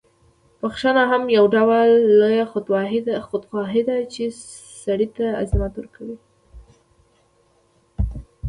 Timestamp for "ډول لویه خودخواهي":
1.55-3.81